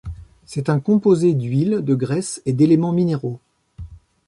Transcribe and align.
C'est 0.47 0.69
un 0.69 0.79
composé 0.79 1.35
d'huiles, 1.35 1.81
de 1.85 1.93
graisse 1.93 2.41
et 2.47 2.53
d'éléments 2.53 2.91
minéraux. 2.91 3.39